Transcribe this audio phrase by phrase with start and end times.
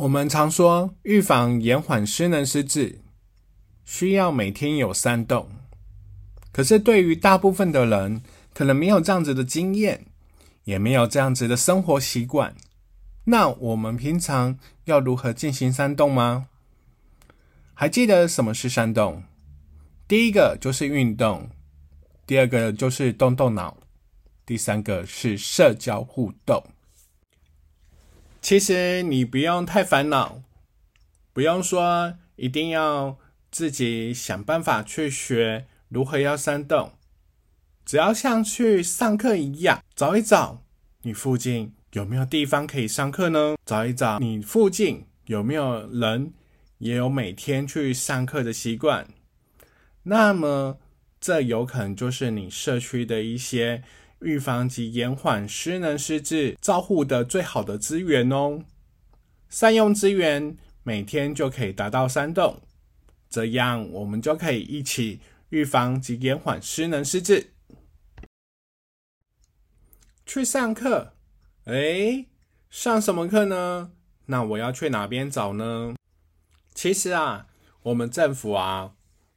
[0.00, 3.00] 我们常说，预防延缓失能失智，
[3.84, 5.50] 需要每天有三动。
[6.50, 8.22] 可是，对于大部分的人，
[8.54, 10.06] 可能没有这样子的经验，
[10.64, 12.54] 也没有这样子的生活习惯。
[13.24, 16.46] 那我们平常要如何进行山洞吗？
[17.74, 19.24] 还记得什么是山洞？
[20.08, 21.50] 第一个就是运动，
[22.26, 23.76] 第二个就是动动脑，
[24.46, 26.64] 第三个是社交互动。
[28.42, 30.42] 其实你不用太烦恼，
[31.32, 33.18] 不用说一定要
[33.50, 36.92] 自己想办法去学如何要山洞，
[37.84, 40.62] 只要像去上课一样，找一找
[41.02, 43.56] 你附近有没有地方可以上课呢？
[43.66, 46.32] 找一找你附近有没有人
[46.78, 49.06] 也有每天去上课的习惯，
[50.04, 50.78] 那么
[51.20, 53.82] 这有可能就是你社区的一些。
[54.20, 58.64] 预防及延缓失能失智照护的最好的资源哦，
[59.48, 62.60] 善用资源，每天就可以达到三栋，
[63.28, 67.52] 这样我们就可以一起预防及延缓失能失智。
[70.26, 71.14] 去上课，
[71.64, 72.26] 哎，
[72.68, 73.92] 上什么课呢？
[74.26, 75.94] 那我要去哪边找呢？
[76.74, 77.48] 其实啊，
[77.82, 78.92] 我们政府啊，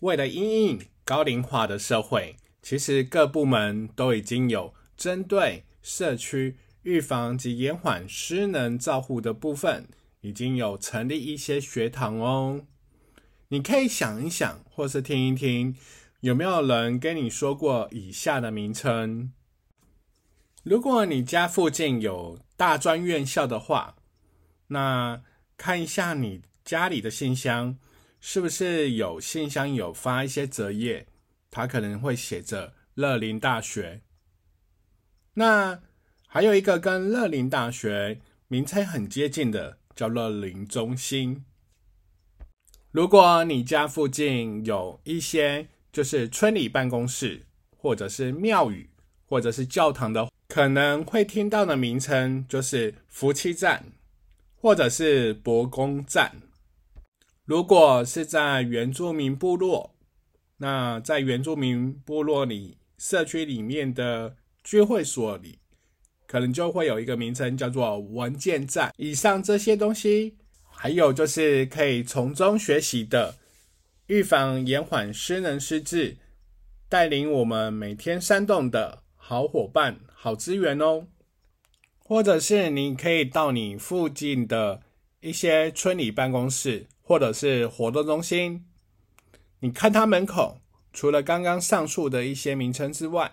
[0.00, 2.36] 为了因应高龄化的社会。
[2.62, 9.88] 其实各部门都已经有针对社区预防及延缓失能照护的部分，
[10.20, 12.62] 已经有成立一些学堂哦。
[13.48, 15.74] 你可以想一想，或是听一听，
[16.20, 19.32] 有没有人跟你说过以下的名称？
[20.64, 23.96] 如果你家附近有大专院校的话，
[24.66, 25.22] 那
[25.56, 27.78] 看一下你家里的信箱，
[28.20, 31.06] 是不是有信箱有发一些折页？
[31.50, 34.02] 它可能会写着乐林大学，
[35.34, 35.80] 那
[36.26, 41.44] 还有一个跟乐林大学名称很接近的，叫乐林中心。
[42.90, 48.90] 如果你家附近有一些就是村里办公室，或者是庙宇，
[49.26, 53.86] 或者是教堂的，可能会听到的名称就是福气站，
[54.56, 56.36] 或者是博公站。
[57.44, 59.94] 如果是在原住民部落。
[60.58, 65.58] 那在原住民部落里、社区里面的聚会所里，
[66.26, 68.92] 可能就会有一个名称叫做文件站。
[68.96, 70.36] 以上这些东西，
[70.68, 73.36] 还有就是可以从中学习的，
[74.08, 76.16] 预防延缓失能失智，
[76.88, 81.06] 带领我们每天煽动的好伙伴、好资源哦。
[81.98, 84.80] 或者是你可以到你附近的
[85.20, 88.64] 一些村里办公室，或者是活动中心。
[89.60, 90.60] 你看它门口，
[90.92, 93.32] 除了刚刚上述的一些名称之外，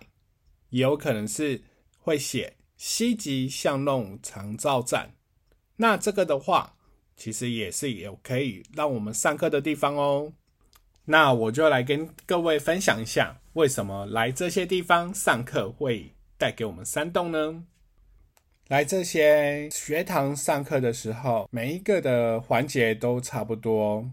[0.70, 1.64] 也有可能是
[2.00, 5.14] 会写西极巷弄长照站。
[5.78, 6.76] 那这个的话，
[7.16, 10.34] 其实也是有可以让我们上课的地方哦。
[11.06, 17.64] 那我就来跟各位分享一下，为什么来这些地方上课会带给我们山洞呢？
[18.68, 24.10] 来这些学堂上课的时候，每一个的环节都差不多。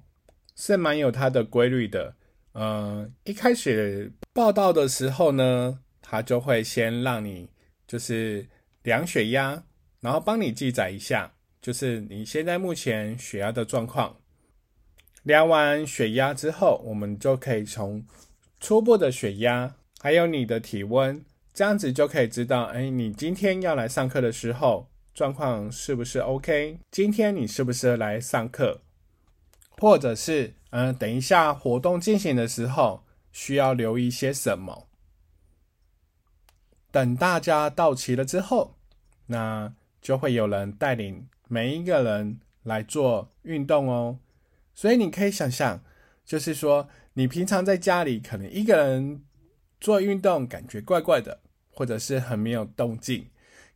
[0.55, 2.15] 是蛮有它的规律的，
[2.55, 7.49] 嗯，一开始报道的时候呢，他就会先让你
[7.87, 8.47] 就是
[8.83, 9.63] 量血压，
[10.01, 14.17] 然后帮你记载一下，就是你现在目前血压的状况。
[15.23, 18.05] 量完血压之后，我们就可以从
[18.59, 26.79] 初步的血压，还有你的体温，这样子就可以知道，哎，你今天要来上课的时候状况是不是 OK？
[26.91, 28.81] 今天你适不适合来上课？
[29.83, 33.03] 或者是，嗯，等一下活动进行的时候
[33.33, 34.87] 需要留意些什么？
[36.93, 38.77] 等大家到齐了之后，
[39.27, 44.21] 那就会有人带领每一个人来做运动哦。
[44.73, 45.83] 所以你可以想象，
[46.25, 49.25] 就是说你平常在家里可能一个人
[49.81, 53.27] 做运动，感觉怪怪的，或者是很没有动静。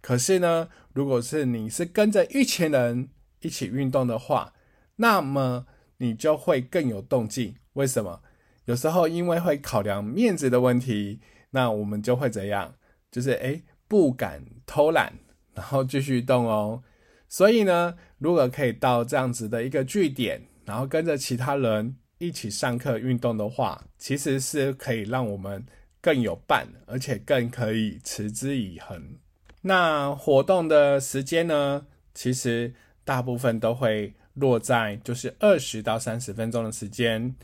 [0.00, 3.08] 可是呢，如果是你是跟着一群人
[3.40, 4.52] 一起运动的话，
[4.94, 5.66] 那么
[5.98, 7.54] 你就会更有动静。
[7.74, 8.20] 为什么？
[8.64, 11.20] 有时候因为会考量面子的问题，
[11.50, 12.74] 那我们就会怎样？
[13.10, 15.12] 就是诶不敢偷懒，
[15.54, 16.82] 然后继续动哦。
[17.28, 25.64] 所以呢，如果可以到这样子的一个据点，然后跟着其他人一起上课运动的话，其实是可以让我们
[26.00, 29.16] 更有伴，而且更可以持之以恒。
[29.62, 32.72] 那活动的时间呢，其实
[33.04, 37.34] 大部分都会落在就是二十到三十分钟的时间。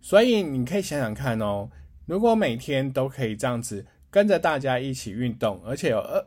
[0.00, 1.68] 所以你可以想想看哦，
[2.06, 6.26] 如果每天都可以这样子跟着大家一起运动，而且有二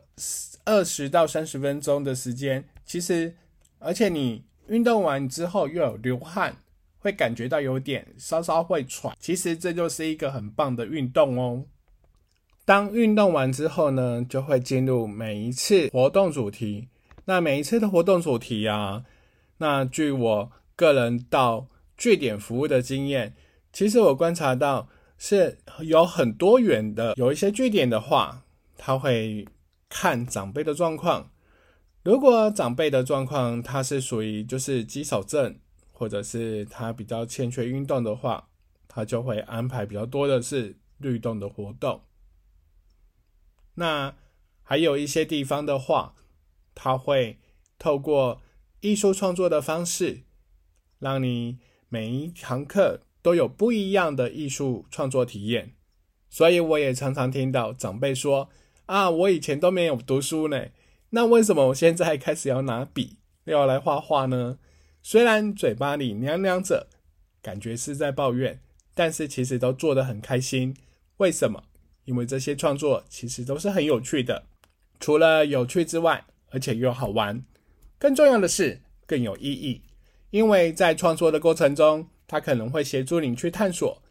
[0.64, 3.34] 二十到三十分钟的时间，其实
[3.78, 6.54] 而且你运动完之后又有流汗，
[6.98, 11.64] 会感觉到有点稍稍会喘，其实这就是一个很棒的运动哦。
[12.64, 16.88] 当运动完之后呢，就会进入每一次活动主题。
[17.24, 19.04] 那每一次的活动主题啊，
[19.58, 23.36] 那据我个人到据点服务的经验。
[23.70, 24.88] 其实我观察到
[25.18, 28.44] 是有很多元的，有一些据点的话，
[28.76, 29.46] 他会
[29.88, 31.30] 看长辈的状况。
[32.02, 35.58] 如果长辈的状况他是属于就是肌少症，
[35.92, 38.48] 或者是他比较欠缺运动的话，
[38.88, 42.00] 他就会安排比较多的是律动的活动。
[43.74, 44.14] 那
[44.62, 46.14] 还有一些地方的话，
[46.74, 47.38] 他会
[47.78, 48.40] 透过
[48.80, 50.22] 艺术创作的方式，
[50.98, 51.58] 让你
[51.88, 53.00] 每一堂课。
[53.20, 55.74] 都有不一样的艺术创作体验，
[56.30, 58.48] 所以我也常常听到长辈说
[58.86, 60.66] ：“啊，我以前都没有读书呢，
[61.10, 64.58] 那为什么我现在开始要拿笔要来画画呢？”
[65.02, 66.86] 虽然嘴巴里娘娘着，
[67.42, 68.60] 感觉是在抱怨，
[68.94, 70.74] 但是其实都做得很开心。
[71.18, 71.64] 为什么？
[72.04, 74.46] 因为这些创作其实都是很有趣的，
[75.00, 77.44] 除了有趣之外，而且又好玩，
[77.98, 79.82] 更重要的是更有意义，
[80.30, 82.08] 因为在创作的过程中。
[82.30, 84.02] 它可能会协助你去探索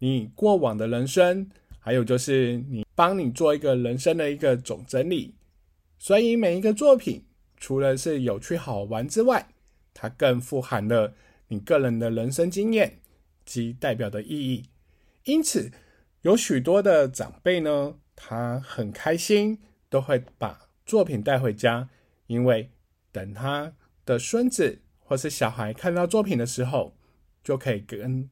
[0.00, 1.48] 你过往的人生，
[1.78, 5.34] 还有就是你帮你做一个人生的一个总整理。
[5.98, 7.24] 所以每一个作品
[7.56, 9.48] 除了是有趣好玩之外，
[9.94, 11.14] 它更富含了
[11.48, 12.98] 你个人的人生经验
[13.46, 14.66] 及代表的意义。
[15.24, 15.72] 因此，
[16.20, 19.58] 有许多的长辈呢，他很开心，
[19.88, 21.88] 都会把作品带回家，
[22.26, 22.68] 因为
[23.12, 23.74] 等他
[24.04, 26.96] 的孙子或是小孩看到作品的时候。
[27.44, 28.30] 就可以跟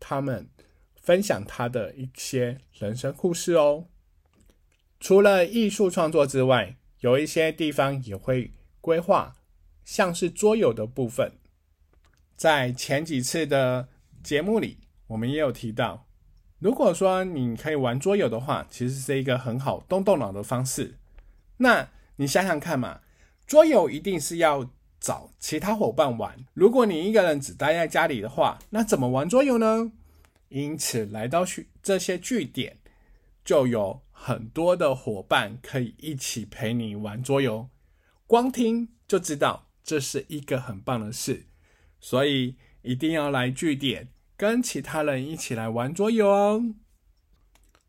[0.00, 0.48] 他们
[0.94, 3.88] 分享他的一些人生故事哦。
[4.98, 9.36] 除了艺术创作之外，有一些地方也会规划
[9.84, 11.32] 像是桌游的部分。
[12.34, 13.88] 在前几次的
[14.22, 14.78] 节目里，
[15.08, 16.06] 我们也有提到，
[16.58, 20.94] 如果说你可以玩桌游的话，其实是一个很好动动脑的方式。
[21.58, 23.02] 那你想想看嘛，
[23.46, 24.70] 桌游一定是要。
[24.98, 26.46] 找其他伙伴玩。
[26.54, 29.92] 如果你一个人只待在家里的话，那怎么玩桌游呢？
[30.48, 32.78] 因此，来到去这些据点，
[33.44, 37.68] 就有很多的伙伴可以一起陪你玩桌游。
[38.26, 41.44] 光听就知道这是一个很棒的事，
[42.00, 46.74] 所以一定要来据点，跟其他人一起来玩桌游哦。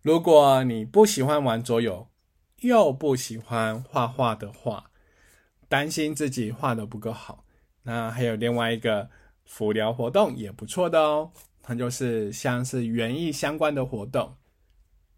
[0.02, 2.10] 如果你不喜欢玩桌游，
[2.60, 4.87] 又不喜欢画画的话，
[5.70, 7.44] 担心自己画的不够好，
[7.84, 9.10] 那还有另外一个
[9.46, 11.32] 辅疗活动也不错的哦，
[11.62, 14.36] 它就是像是园艺相关的活动。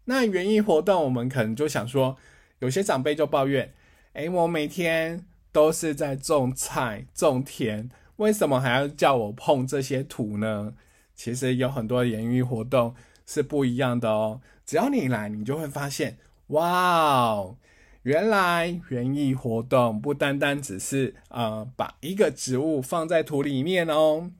[0.04, 2.16] 那园艺活动，我们可能就想说，
[2.58, 3.72] 有些长辈就抱怨：，
[4.14, 10.74] 哎，我每天都是在种菜、种田，为什么还要叫我碰这些土呢？
[11.14, 12.94] 其实有很多园艺活动
[13.26, 17.56] 是不一样的哦，只要你来，你就会发现，哇哦！
[18.02, 24.30] 原来园艺活动不单单只是呃把一个植物放在土里面哦，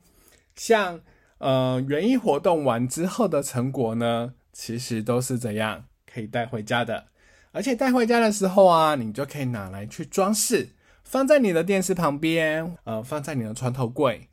[0.57, 1.01] 像
[1.39, 7.09] 呃园艺活动完之后的成果呢，其实都是怎样可以带回家的，
[7.53, 10.71] 而且带回家的时候啊，你就可以拿来去装饰，
[11.05, 14.29] 放在你的电视旁边，呃，放在你的床头柜。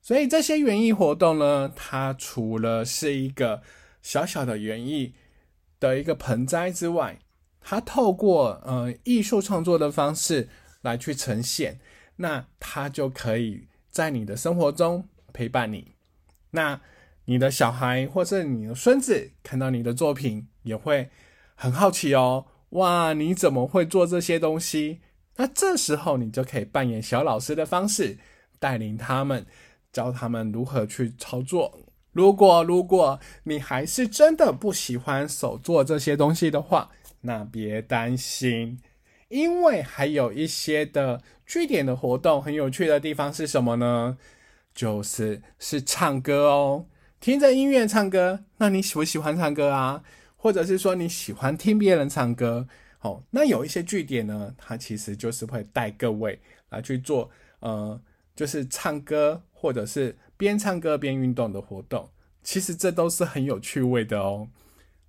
[0.00, 3.60] 所以这些园艺活动呢，它除了是一个
[4.00, 5.12] 小小的园艺
[5.78, 7.18] 的一个盆栽之外，
[7.68, 10.48] 他透过呃艺术创作的方式
[10.82, 11.80] 来去呈现，
[12.14, 15.96] 那他就可以在你的生活中陪伴你。
[16.52, 16.80] 那
[17.24, 21.10] 你的小孩或者你的孙子看到你的作品，也会
[21.56, 22.46] 很好奇哦。
[22.70, 25.00] 哇，你怎么会做这些东西？
[25.34, 28.16] 那这时候你就可以扮演小老师的方式，
[28.60, 29.44] 带领他们，
[29.92, 31.80] 教他们如何去操作。
[32.12, 36.92] 如果如果你还是真的不喜欢手做这些东西的话，
[37.26, 38.80] 那别担心，
[39.28, 44.16] 因为还有一些的据点的活动很有趣的地方是什么呢？
[44.74, 46.86] 就是是唱歌哦，
[47.20, 48.44] 听着音乐唱歌。
[48.56, 50.02] 那你喜不喜欢唱歌啊？
[50.36, 52.66] 或者是说你喜欢听别人唱歌？
[53.00, 56.40] 哦，那有一些据点呢，它其实就是会带各位
[56.70, 57.30] 来去做，
[57.60, 58.00] 呃，
[58.34, 60.16] 就是唱歌或者是。
[60.38, 62.10] 边唱歌边运动的活动，
[62.42, 64.50] 其实这都是很有趣味的哦。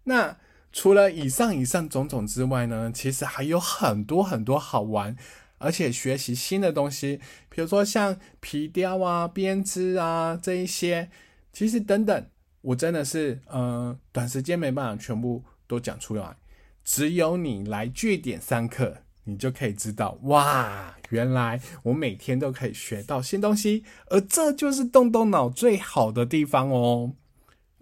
[0.06, 0.38] 那
[0.72, 5.16] 除了以上以上种种之外呢，其实还有很多很多好玩，
[5.58, 7.20] 而且学习新的东西，
[7.50, 11.10] 比如说像皮雕啊、编织啊这一些，
[11.52, 12.28] 其实等等，
[12.62, 16.36] 我真的是呃，短时间没办法全部都讲出来，
[16.84, 18.98] 只有你来据点上课。
[19.30, 27.12] 你就可以知道，哇，原来我每天都可以学到新东西，而这就是动动脑最好的地方哦。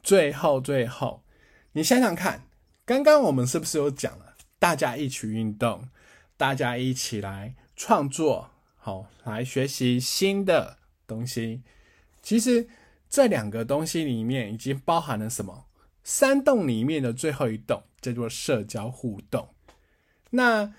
[0.02, 1.22] 最后，最后，
[1.74, 2.46] 你想想看，
[2.86, 5.90] 刚刚我们是不是有讲了，大家一起运动，
[6.38, 10.78] 大家一起来创作，好，来学习新的
[11.08, 11.64] 东西。
[12.22, 12.68] 其实
[13.10, 15.66] 这两个东西里面已经包含了什么？
[16.04, 19.50] 三动里面的最后一栋叫做社交互动。
[20.30, 20.72] 那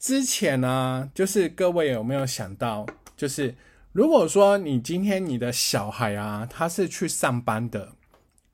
[0.00, 2.84] 之前呢，就是各位有没有想到，
[3.16, 3.54] 就是
[3.92, 7.92] 如果说你今天你的小孩啊，他是去上班的，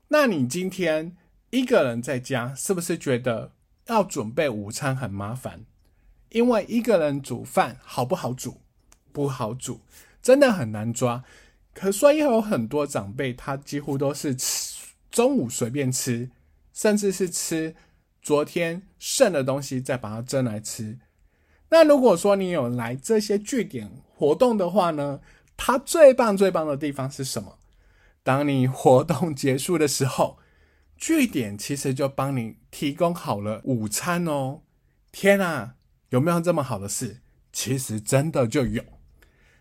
[0.09, 1.17] 那你今天
[1.53, 3.53] 一个人在家，是不是觉得
[3.89, 5.67] 要准备午餐很麻烦？
[6.31, 8.63] 因为一个人煮饭好不好煮？
[9.13, 9.83] 不好煮，
[10.23, 11.23] 真的很难抓。
[11.75, 16.31] 可所以有很多长辈，他几乎都是吃中午随便吃，
[16.73, 17.77] 甚至是吃
[18.23, 20.99] 昨天剩的东西，再把它蒸来吃。
[21.69, 25.21] 那如果说你有来这些据点活动的话呢，
[25.59, 27.59] 它最棒最棒的地方是什么？
[28.23, 30.39] 当你活动结束的时候，
[31.03, 34.61] 据点其实就帮你提供好了午餐哦。
[35.11, 35.75] 天啊，
[36.11, 37.19] 有没有这么好的事？
[37.53, 38.85] 其实真的就有。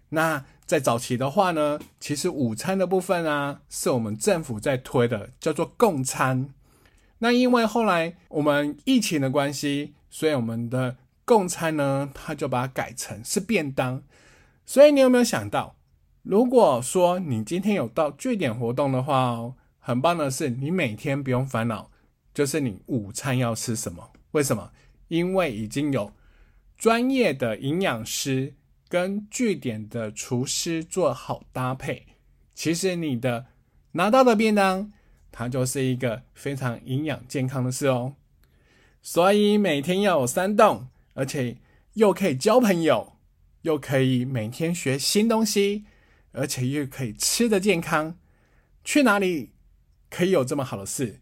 [0.09, 6.53] 那在早期的话呢，其实午餐的部分啊，是我们政府在推的，叫做共餐。
[7.17, 14.03] 那因为后来我们疫情的关系，所以我们的共餐呢，他就把它改成是便当。
[14.67, 15.75] 所以你有没有想到，
[16.21, 21.91] 如果说你今天有到据点活动的话哦，很棒的是，你每天不用烦恼，
[22.33, 24.13] 就是你午餐要吃什么？
[24.31, 24.71] 为什么？
[25.09, 26.13] 因为已经有
[26.77, 28.53] 专业的营养师
[28.87, 32.05] 跟据点的厨师做好搭配。
[32.55, 33.47] 其实你的
[33.91, 34.93] 拿到的便当，
[35.29, 38.15] 它就是一个非常营养健康的事哦。
[39.01, 40.87] 所以每天要有三动。
[41.13, 41.57] 而且
[41.95, 43.17] 又可以交朋友，
[43.63, 45.83] 又可以每天学新东西，
[46.31, 48.17] 而且又可以吃的健康。
[48.85, 49.50] 去哪里
[50.11, 51.21] 可以有这么好的事？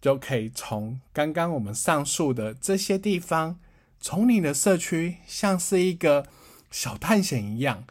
[0.00, 3.60] 就可以从刚刚我们上述的这些地方，
[4.00, 6.26] 从你的社区像是一个
[6.72, 7.84] 小探险一样，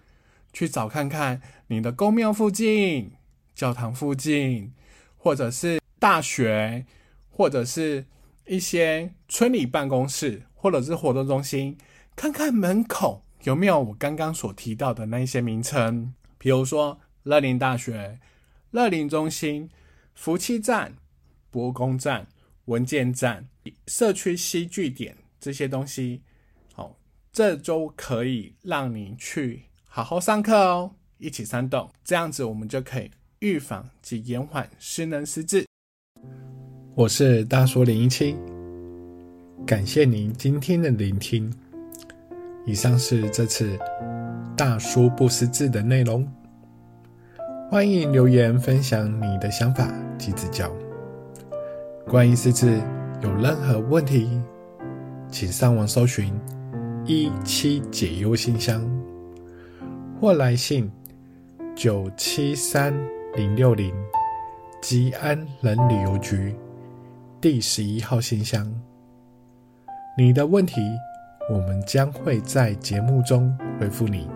[0.52, 3.14] 去找看看你的公庙附近、
[3.54, 4.74] 教堂附近，
[5.16, 6.86] 或者是大学，
[7.30, 8.06] 或者是
[8.48, 10.44] 一些村里办公室。
[10.66, 11.78] 或者是活动中心，
[12.16, 18.20] 看看门口有没有我刚刚所提到的那一些名称，比如说乐林大学、
[18.72, 19.70] 乐林中心、
[20.16, 20.96] 福气站、
[21.52, 22.26] 博公站、
[22.66, 23.48] 文件站、
[23.86, 26.22] 社区西据点这些东西。
[26.74, 26.98] 好，
[27.32, 35.66] 这周可以让你去好好上课哦，一起煽动，这样子我们就可以预防及延缓失能失智。
[36.96, 38.36] 我是大叔零一七。
[39.68, 41.54] 感谢您今天的聆听。
[42.66, 43.78] 以上是这次
[44.58, 46.28] 大叔不识字的内容。
[47.68, 50.72] 欢迎留言分享你的想法及指教。
[52.08, 52.80] 关于识字
[53.24, 54.40] 有任何问题，
[55.30, 56.32] 请上网搜寻
[57.06, 58.88] 一七解忧信箱，
[60.22, 60.90] 或来信
[61.76, 62.94] 九七三
[63.36, 63.92] 零六零
[64.80, 66.56] 吉安人旅游局
[67.42, 68.72] 第十一号信箱。
[70.16, 70.82] 你的问题，
[71.52, 74.30] 我们将会在节目中回复你。